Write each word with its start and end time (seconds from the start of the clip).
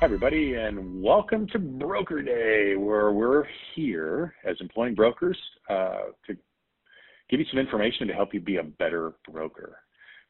Hi, 0.00 0.04
everybody, 0.04 0.54
and 0.54 1.02
welcome 1.02 1.48
to 1.48 1.58
Broker 1.58 2.22
Day, 2.22 2.76
where 2.76 3.10
we're 3.10 3.44
here 3.74 4.32
as 4.44 4.54
employing 4.60 4.94
brokers 4.94 5.36
uh, 5.68 6.12
to 6.24 6.36
give 7.28 7.40
you 7.40 7.46
some 7.50 7.58
information 7.58 8.06
to 8.06 8.14
help 8.14 8.32
you 8.32 8.38
be 8.40 8.58
a 8.58 8.62
better 8.62 9.14
broker. 9.28 9.80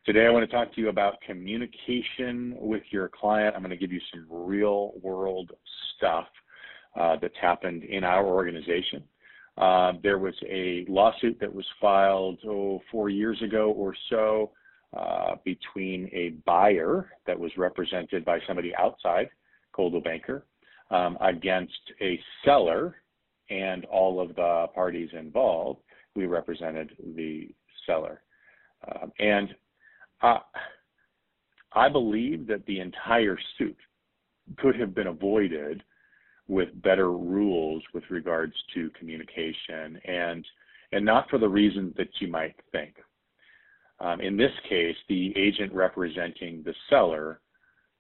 Today, 0.07 0.25
I 0.25 0.31
want 0.31 0.49
to 0.49 0.57
talk 0.57 0.75
to 0.75 0.81
you 0.81 0.89
about 0.89 1.21
communication 1.21 2.57
with 2.59 2.83
your 2.91 3.11
client. 3.11 3.55
I'm 3.55 3.61
going 3.61 3.69
to 3.69 3.77
give 3.77 3.93
you 3.93 4.01
some 4.11 4.25
real 4.31 4.93
world 5.03 5.51
stuff 5.99 6.25
uh, 6.99 7.17
that's 7.21 7.37
happened 7.39 7.85
in 7.85 8.05
our 8.05 8.25
organization. 8.25 9.05
Uh, 9.59 9.93
there 10.03 10.19
was 10.19 10.35
a 10.49 10.87
lawsuit 10.89 11.39
that 11.41 11.53
was 11.53 11.67
filed 11.79 12.39
oh, 12.49 12.81
four 12.91 13.11
years 13.11 13.43
ago 13.43 13.71
or 13.73 13.95
so 14.09 14.51
uh, 14.97 15.35
between 15.45 16.09
a 16.15 16.31
buyer 16.47 17.13
that 17.27 17.39
was 17.39 17.53
represented 17.59 18.25
by 18.25 18.39
somebody 18.47 18.75
outside 18.75 19.29
Coldwell 19.79 20.03
Banker 20.03 20.45
um, 20.91 21.17
against 21.21 21.93
a 22.01 22.19
seller 22.45 22.97
and 23.49 23.85
all 23.85 24.21
of 24.21 24.35
the 24.35 24.67
parties 24.75 25.09
involved. 25.17 25.81
We 26.17 26.27
represented 26.27 26.97
the 27.15 27.49
seller. 27.87 28.21
Um, 28.91 29.13
and 29.21 29.55
uh, 30.21 30.41
I 31.73 31.89
believe 31.89 32.49
that 32.49 32.67
the 32.67 32.81
entire 32.81 33.39
suit 33.57 33.77
could 34.57 34.75
have 34.81 34.97
been 34.97 35.07
avoided 35.07 35.85
with 36.49 36.83
better 36.83 37.13
rules 37.13 37.85
with 37.95 38.03
regards 38.11 38.55
to 38.75 38.91
communication 38.99 40.01
and 40.05 40.45
and 40.91 41.05
not 41.05 41.29
for 41.29 41.39
the 41.39 41.49
reasons 41.49 41.95
that 41.99 42.09
you 42.19 42.29
might 42.29 42.57
think. 42.73 42.95
Um, 44.01 44.23
in 44.23 44.39
this 44.39 44.53
case, 44.69 44.97
the 45.09 45.37
agent 45.37 45.71
representing 45.73 46.63
the 46.65 46.75
seller 46.89 47.41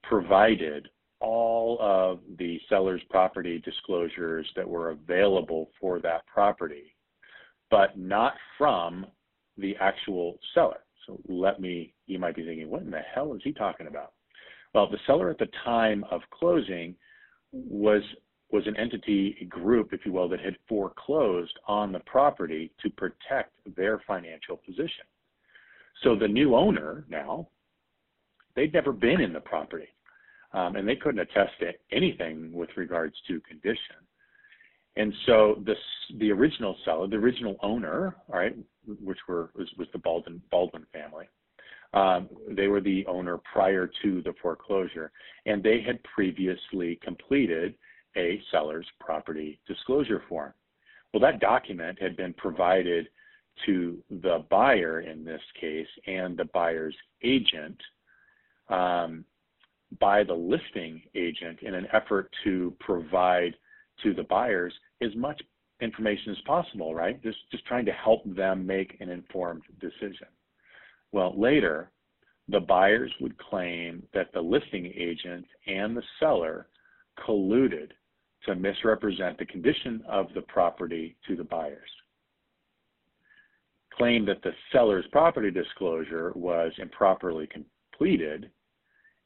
provided 0.03 0.89
all 1.21 1.79
of 1.81 2.21
the 2.39 2.61
seller's 2.69 3.03
property 3.11 3.61
disclosures 3.65 4.49
that 4.57 4.69
were 4.69 4.91
available 4.91 5.71
for 5.81 6.01
that 6.01 6.27
property, 6.27 6.95
but 7.71 7.99
not 7.99 8.35
from 8.57 9.07
the 9.57 9.75
actual 9.81 10.39
seller. 10.55 10.81
So 11.07 11.19
let 11.29 11.61
me, 11.61 11.95
you 12.07 12.19
might 12.19 12.37
be 12.37 12.45
thinking, 12.45 12.71
what 12.71 12.83
in 12.83 12.91
the 12.91 13.01
hell 13.15 13.35
is 13.35 13.41
he 13.43 13.53
talking 13.53 13.87
about? 13.87 14.13
Well, 14.75 14.89
the 14.91 14.99
seller 15.07 15.31
at 15.31 15.39
the 15.39 15.49
time 15.65 16.05
of 16.11 16.21
closing 16.31 16.95
was 17.53 18.03
was 18.51 18.67
an 18.67 18.77
entity 18.77 19.37
a 19.43 19.45
group, 19.45 19.93
if 19.93 20.07
you 20.07 20.13
will, 20.13 20.29
that 20.29 20.41
had 20.41 20.57
foreclosed 20.67 21.53
on 21.67 21.93
the 21.93 22.01
property 22.01 22.73
to 22.81 22.89
protect 22.91 23.53
their 23.77 24.01
financial 24.07 24.57
position. 24.57 25.05
So 26.03 26.17
the 26.17 26.29
new 26.29 26.55
owner 26.55 27.05
now, 27.11 27.49
they'd 28.57 28.73
never 28.73 28.93
been 28.93 29.21
in 29.21 29.35
the 29.35 29.41
property 29.41 29.89
um, 30.53 30.77
and 30.77 30.89
they 30.89 30.97
couldn't 30.97 31.21
attest 31.21 31.53
to 31.61 31.73
anything 31.93 32.53
with 32.53 32.71
regards 32.77 33.15
to 33.29 33.41
condition. 33.41 33.97
And 34.97 35.13
so 35.27 35.63
the 35.65 35.75
the 36.19 36.33
original 36.33 36.77
seller, 36.85 37.07
the 37.07 37.17
original 37.17 37.57
owner, 37.63 38.17
all 38.33 38.39
right, 38.39 38.57
which 39.03 39.19
were 39.29 39.51
was, 39.55 39.71
was 39.79 39.89
the 39.93 39.99
Baldwin 39.99 40.43
Baldwin 40.51 40.87
family, 40.93 41.27
um, 41.95 42.29
they 42.51 42.67
were 42.67 42.81
the 42.81 43.07
owner 43.07 43.39
prior 43.53 43.89
to 44.03 44.23
the 44.23 44.35
foreclosure, 44.43 45.13
and 45.47 45.63
they 45.63 45.81
had 45.81 46.03
previously 46.03 46.99
completed 47.03 47.75
a 48.17 48.41
seller's 48.51 48.87
property 49.01 49.61
disclosure 49.67 50.23
form. 50.29 50.53
Well, 51.13 51.21
that 51.21 51.41
document 51.41 52.01
had 52.01 52.17
been 52.17 52.35
provided 52.35 53.09
to 53.67 53.99
the 54.11 54.45
buyer 54.51 55.01
in 55.01 55.25
this 55.25 55.41
case 55.61 55.87
and 56.07 56.37
the 56.37 56.45
buyer's 56.47 56.95
agent 57.23 57.81
um, 58.69 59.25
by 60.01 60.23
the 60.23 60.35
listing 60.35 61.01
agent 61.15 61.61
in 61.63 61.75
an 61.75 61.87
effort 61.93 62.31
to 62.45 62.75
provide 62.81 63.55
to 64.03 64.15
the 64.15 64.25
buyers 64.25 64.73
as 65.01 65.15
much 65.17 65.41
information 65.81 66.33
as 66.33 66.41
possible, 66.47 66.95
right? 66.95 67.23
Just 67.23 67.39
just 67.51 67.65
trying 67.67 67.87
to 67.87 67.93
help 67.93 68.23
them 68.25 68.67
make 68.67 68.97
an 69.01 69.09
informed 69.09 69.63
decision. 69.81 70.27
Well, 71.13 71.39
later, 71.39 71.91
the 72.49 72.61
buyers 72.61 73.13
would 73.21 73.39
claim 73.39 74.03
that 74.15 74.33
the 74.33 74.41
listing 74.41 74.93
agent 74.97 75.47
and 75.67 75.97
the 75.97 76.03
seller 76.19 76.67
colluded 77.27 77.91
to 78.47 78.55
misrepresent 78.55 79.39
the 79.39 79.47
condition 79.47 80.03
of 80.09 80.27
the 80.35 80.43
property 80.43 81.17
to 81.27 81.37
the 81.37 81.45
buyers. 81.45 81.91
Claim 83.97 84.25
that 84.27 84.43
the 84.43 84.53
seller's 84.73 85.07
property 85.11 85.51
disclosure 85.51 86.33
was 86.35 86.73
improperly 86.79 87.49
completed 87.49 88.51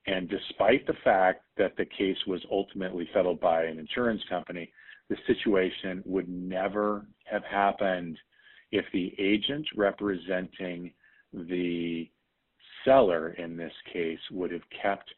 and 0.07 0.29
despite 0.29 0.87
the 0.87 0.97
fact 1.05 1.45
that 1.57 1.77
the 1.77 1.85
case 1.85 2.17
was 2.27 2.45
ultimately 2.51 3.09
settled 3.15 3.41
by 3.41 3.65
an 3.65 3.79
insurance 3.79 4.23
company, 4.29 4.71
the 5.09 5.17
situation 5.27 6.03
would 6.05 6.29
never 6.29 7.07
have 7.25 7.45
happened 7.45 8.19
if 8.73 8.85
the 8.93 9.15
agent 9.19 9.67
representing 9.77 10.93
the 11.33 12.11
seller 12.85 13.31
in 13.35 13.57
this 13.57 13.73
case 13.93 14.19
would 14.31 14.51
have 14.51 14.63
kept 14.83 15.09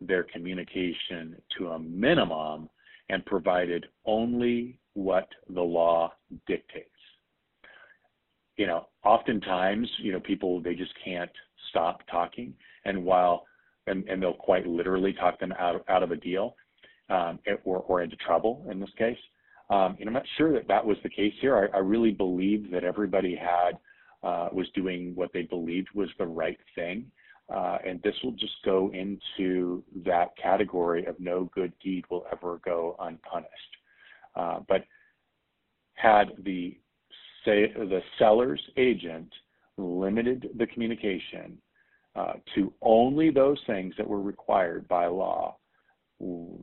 their 0.00 0.22
communication 0.22 1.36
to 1.56 1.68
a 1.68 1.78
minimum 1.78 2.68
and 3.08 3.24
provided 3.26 3.86
only 4.04 4.78
what 4.94 5.28
the 5.48 5.60
law 5.60 6.12
dictates. 6.46 6.88
You 8.56 8.66
know, 8.66 8.88
oftentimes, 9.04 9.88
you 9.98 10.12
know, 10.12 10.20
people 10.20 10.60
they 10.60 10.74
just 10.74 10.92
can't 11.04 11.30
stop 11.70 12.02
talking. 12.10 12.54
And 12.84 13.04
while 13.04 13.46
and, 13.88 14.08
and 14.08 14.22
they'll 14.22 14.34
quite 14.34 14.66
literally 14.66 15.12
talk 15.12 15.38
them 15.40 15.52
out, 15.58 15.84
out 15.88 16.02
of 16.02 16.10
a 16.10 16.16
deal 16.16 16.54
um, 17.10 17.38
or, 17.64 17.78
or 17.78 18.02
into 18.02 18.16
trouble 18.16 18.66
in 18.70 18.80
this 18.80 18.90
case. 18.96 19.18
Um, 19.70 19.96
and 20.00 20.08
I'm 20.08 20.14
not 20.14 20.26
sure 20.36 20.52
that 20.54 20.68
that 20.68 20.84
was 20.84 20.96
the 21.02 21.10
case 21.10 21.34
here. 21.40 21.70
I, 21.74 21.76
I 21.76 21.80
really 21.80 22.12
believe 22.12 22.70
that 22.70 22.84
everybody 22.84 23.36
had 23.36 23.78
uh, 24.22 24.48
was 24.52 24.66
doing 24.74 25.14
what 25.14 25.30
they 25.32 25.42
believed 25.42 25.88
was 25.94 26.08
the 26.18 26.26
right 26.26 26.58
thing. 26.74 27.10
Uh, 27.54 27.78
and 27.86 28.02
this 28.02 28.14
will 28.22 28.32
just 28.32 28.54
go 28.64 28.90
into 28.92 29.82
that 30.04 30.36
category 30.36 31.06
of 31.06 31.18
no 31.18 31.50
good 31.54 31.72
deed 31.82 32.04
will 32.10 32.26
ever 32.30 32.60
go 32.64 32.94
unpunished. 33.00 33.52
Uh, 34.36 34.60
but 34.68 34.84
had 35.94 36.28
the 36.44 36.76
say 37.44 37.72
the 37.72 38.00
seller's 38.18 38.60
agent 38.76 39.32
limited 39.78 40.50
the 40.58 40.66
communication 40.66 41.56
to 42.54 42.72
only 42.82 43.30
those 43.30 43.58
things 43.66 43.94
that 43.98 44.06
were 44.06 44.20
required 44.20 44.86
by 44.88 45.06
law, 45.06 45.56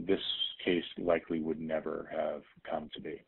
this 0.07 0.19
case 0.63 0.83
likely 0.97 1.39
would 1.39 1.59
never 1.59 2.09
have 2.11 2.41
come 2.69 2.89
to 2.93 3.01
be. 3.01 3.21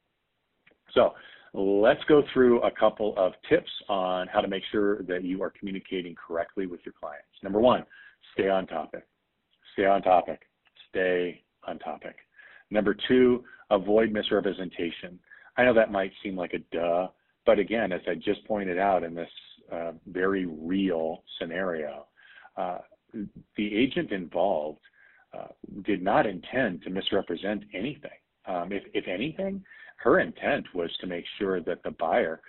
So 0.94 1.14
let's 1.54 2.04
go 2.08 2.24
through 2.34 2.62
a 2.64 2.72
couple 2.72 3.14
of 3.18 3.34
tips 3.50 3.72
on 3.90 4.28
how 4.28 4.42
to 4.42 4.48
make 4.48 4.64
sure 4.72 5.04
that 5.04 5.24
you 5.24 5.42
are 5.44 5.52
communicating 5.58 6.16
correctly 6.16 6.66
with 6.66 6.82
your 6.86 6.94
clients. 7.00 7.28
Number 7.44 7.60
one, 7.60 7.86
stay 8.34 8.50
on 8.50 8.68
topic. 8.68 9.06
Stay 9.74 9.86
on 9.86 10.02
topic. 10.02 10.42
Stay 10.90 11.44
on 11.66 11.80
topic. 11.80 12.16
Number 12.70 12.96
two, 13.08 13.44
avoid 13.70 14.12
misrepresentation. 14.12 15.20
I 15.58 15.64
know 15.64 15.74
that 15.74 15.92
might 15.92 16.12
seem 16.24 16.36
like 16.36 16.54
a 16.54 16.76
duh, 16.76 17.08
but 17.46 17.60
again, 17.60 17.92
as 17.92 18.02
I 18.08 18.16
just 18.16 18.46
pointed 18.46 18.78
out 18.78 19.04
in 19.04 19.14
this 19.14 19.30
uh, 19.72 19.92
very 20.08 20.46
real 20.46 21.24
scenario, 21.40 22.08
the 23.56 23.76
agent 23.76 24.12
involved 24.12 24.80
uh, 25.34 25.48
did 25.84 26.02
not 26.02 26.26
intend 26.26 26.82
to 26.84 26.90
misrepresent 26.90 27.64
anything. 27.74 28.12
Um, 28.46 28.72
if, 28.72 28.84
if 28.94 29.08
anything, 29.08 29.64
her 29.98 30.20
intent 30.20 30.66
was 30.74 30.90
to 31.02 31.08
make 31.08 31.26
sure 31.38 31.62
that 31.62 31.84
the 31.84 31.92
buyer 31.92 32.42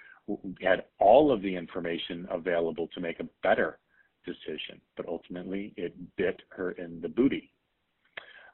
had 0.61 0.85
all 0.99 1.33
of 1.33 1.43
the 1.43 1.55
information 1.55 2.27
available 2.31 2.89
to 2.95 3.01
make 3.01 3.21
a 3.21 3.29
better 3.43 3.79
decision, 4.25 4.81
but 4.97 5.09
ultimately 5.09 5.73
it 5.77 5.95
bit 6.17 6.41
her 6.51 6.73
in 6.73 7.01
the 7.01 7.09
booty. 7.09 7.51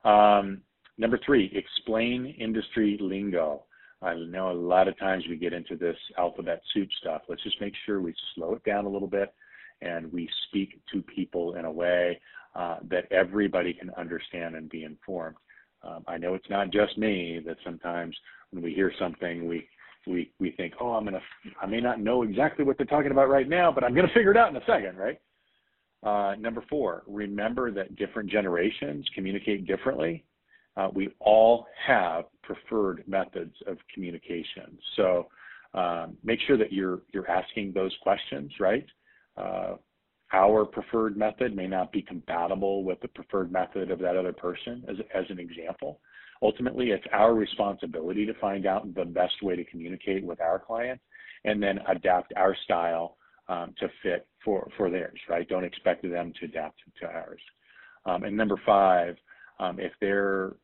Um, 0.04 0.60
number 0.98 1.18
three, 1.24 1.50
explain 1.54 2.34
industry 2.38 2.96
lingo. 3.00 3.64
I 4.00 4.14
know 4.14 4.50
a 4.50 4.52
lot 4.52 4.86
of 4.86 4.98
times 4.98 5.24
we 5.28 5.36
get 5.36 5.52
into 5.52 5.76
this 5.76 5.96
alphabet 6.18 6.62
soup 6.72 6.88
stuff. 7.00 7.22
Let's 7.28 7.42
just 7.42 7.60
make 7.60 7.74
sure 7.84 8.00
we 8.00 8.14
slow 8.34 8.54
it 8.54 8.64
down 8.64 8.84
a 8.84 8.88
little 8.88 9.08
bit 9.08 9.34
and 9.82 10.12
we 10.12 10.28
speak 10.48 10.80
to 10.92 11.02
people 11.02 11.54
in 11.56 11.64
a 11.64 11.70
way 11.70 12.20
uh, 12.54 12.78
that 12.88 13.10
everybody 13.10 13.72
can 13.72 13.90
understand 13.98 14.54
and 14.54 14.70
be 14.70 14.84
informed. 14.84 15.36
Um, 15.82 16.04
I 16.06 16.16
know 16.16 16.34
it's 16.34 16.48
not 16.48 16.70
just 16.70 16.96
me 16.96 17.40
that 17.46 17.56
sometimes 17.64 18.16
when 18.50 18.62
we 18.62 18.72
hear 18.72 18.92
something, 18.98 19.46
we 19.46 19.68
we 20.06 20.30
we 20.38 20.52
think, 20.52 20.74
oh, 20.80 20.92
I'm 20.92 21.04
gonna, 21.04 21.20
I 21.60 21.66
may 21.66 21.80
not 21.80 22.00
know 22.00 22.22
exactly 22.22 22.64
what 22.64 22.76
they're 22.76 22.86
talking 22.86 23.10
about 23.10 23.28
right 23.28 23.48
now, 23.48 23.72
but 23.72 23.84
I'm 23.84 23.94
gonna 23.94 24.08
figure 24.14 24.30
it 24.30 24.36
out 24.36 24.50
in 24.50 24.56
a 24.56 24.64
second, 24.66 24.96
right? 24.96 25.20
Uh, 26.02 26.34
number 26.38 26.62
four, 26.68 27.02
remember 27.06 27.70
that 27.70 27.96
different 27.96 28.30
generations 28.30 29.06
communicate 29.14 29.66
differently. 29.66 30.24
Uh, 30.76 30.88
we 30.92 31.08
all 31.20 31.66
have 31.86 32.24
preferred 32.42 33.04
methods 33.06 33.54
of 33.66 33.78
communication, 33.92 34.76
so 34.96 35.28
um, 35.72 36.16
make 36.22 36.40
sure 36.46 36.56
that 36.56 36.72
you're 36.72 37.00
you're 37.12 37.30
asking 37.30 37.72
those 37.72 37.94
questions, 38.02 38.52
right? 38.60 38.86
Uh, 39.36 39.74
our 40.32 40.64
preferred 40.64 41.16
method 41.16 41.54
may 41.54 41.66
not 41.66 41.92
be 41.92 42.02
compatible 42.02 42.82
with 42.82 43.00
the 43.00 43.08
preferred 43.08 43.52
method 43.52 43.90
of 43.90 43.98
that 44.00 44.16
other 44.16 44.32
person, 44.32 44.84
as, 44.88 44.96
as 45.14 45.24
an 45.28 45.38
example. 45.38 46.00
Ultimately, 46.42 46.90
it's 46.90 47.06
our 47.12 47.34
responsibility 47.34 48.26
to 48.26 48.34
find 48.34 48.66
out 48.66 48.92
the 48.94 49.04
best 49.04 49.42
way 49.42 49.54
to 49.56 49.64
communicate 49.64 50.24
with 50.24 50.40
our 50.40 50.58
client 50.58 51.00
and 51.44 51.62
then 51.62 51.78
adapt 51.88 52.32
our 52.36 52.56
style 52.64 53.16
um, 53.48 53.74
to 53.78 53.88
fit 54.02 54.26
for, 54.44 54.68
for 54.76 54.90
theirs, 54.90 55.18
right? 55.28 55.48
Don't 55.48 55.64
expect 55.64 56.02
them 56.02 56.32
to 56.40 56.46
adapt 56.46 56.80
to 57.00 57.06
ours. 57.06 57.40
Um, 58.06 58.24
and 58.24 58.36
number 58.36 58.60
five, 58.66 59.16
um, 59.60 59.78
if 59.78 59.92
their 60.00 60.54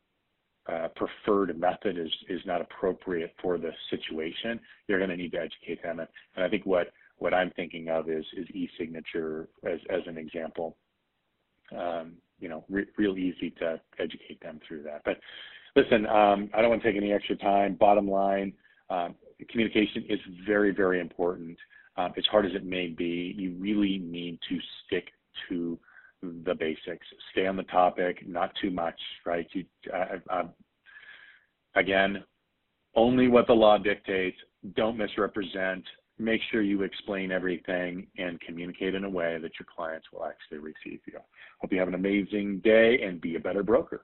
uh, 0.71 0.89
preferred 0.97 1.59
method 1.59 1.99
is, 1.99 2.11
is 2.29 2.41
not 2.45 2.61
appropriate 2.61 3.35
for 3.41 3.59
the 3.59 3.71
situation, 3.91 4.61
you're 4.89 4.99
going 4.99 5.11
to 5.11 5.17
need 5.17 5.33
to 5.33 5.39
educate 5.39 5.83
them. 5.83 6.01
And, 6.01 6.09
and 6.37 6.45
I 6.45 6.49
think 6.49 6.67
what 6.67 6.89
what 7.21 7.35
I'm 7.35 7.51
thinking 7.51 7.89
of 7.89 8.11
is 8.11 8.25
is 8.37 8.47
e-signature 8.51 9.49
as 9.65 9.79
as 9.89 10.01
an 10.07 10.19
example. 10.19 10.77
Um, 11.77 12.15
you 12.41 12.49
know, 12.49 12.65
re- 12.69 12.87
real 12.97 13.17
easy 13.17 13.51
to 13.61 13.81
educate 13.99 14.41
them 14.41 14.59
through 14.67 14.83
that. 14.85 15.03
But 15.05 15.19
listen, 15.77 16.07
um, 16.07 16.51
I 16.53 16.61
don't 16.61 16.71
want 16.71 16.83
to 16.83 16.89
take 16.89 16.97
any 16.97 17.13
extra 17.13 17.37
time. 17.37 17.75
Bottom 17.75 18.11
line, 18.11 18.53
um, 18.89 19.15
communication 19.51 20.05
is 20.09 20.19
very 20.47 20.73
very 20.73 21.01
important. 21.01 21.57
Um, 21.97 22.13
as 22.17 22.25
hard 22.27 22.47
as 22.47 22.53
it 22.55 22.65
may 22.65 22.89
be, 22.89 23.35
you 23.37 23.55
really 23.59 23.99
need 23.99 24.39
to 24.49 24.59
stick 24.87 25.09
to 25.49 25.79
the 26.23 26.55
basics. 26.55 27.07
Stay 27.33 27.47
on 27.47 27.57
the 27.57 27.63
topic, 27.65 28.27
not 28.27 28.53
too 28.61 28.71
much, 28.71 28.99
right? 29.27 29.47
You, 29.53 29.65
again, 31.75 32.23
only 32.95 33.29
what 33.29 33.47
the 33.47 33.53
law 33.53 33.79
dictates. 33.79 34.37
Don't 34.77 34.97
misrepresent 34.97 35.85
make 36.21 36.41
sure 36.51 36.63
you 36.63 36.83
explain 36.83 37.33
everything 37.33 38.07
and 38.19 38.41
communicate 38.41 38.95
in 38.95 39.05
a 39.05 39.11
way 39.11 39.39
that 39.39 39.53
your 39.59 39.67
clients 39.75 40.07
will 40.13 40.25
actually 40.25 40.59
receive 40.59 41.01
you. 41.07 41.19
Hope 41.61 41.73
you 41.73 41.79
have 41.79 41.89
an 41.89 41.95
amazing 41.95 42.61
day 42.61 43.01
and 43.03 43.21
be 43.21 43.37
a 43.37 43.41
better 43.41 43.63
broker. 43.63 44.03